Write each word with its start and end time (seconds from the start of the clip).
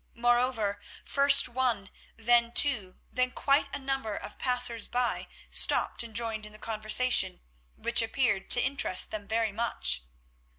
Moreover, 0.15 0.81
first 1.05 1.47
one, 1.47 1.91
then 2.17 2.53
two, 2.53 2.95
then 3.11 3.29
quite 3.29 3.67
a 3.71 3.77
number 3.77 4.15
of 4.15 4.39
passers 4.39 4.87
by 4.87 5.27
stopped 5.51 6.01
and 6.01 6.15
joined 6.15 6.47
in 6.47 6.51
the 6.51 6.57
conversation, 6.57 7.39
which 7.77 8.01
appeared 8.01 8.49
to 8.49 8.59
interest 8.65 9.11
them 9.11 9.27
very 9.27 9.51
much. 9.51 10.01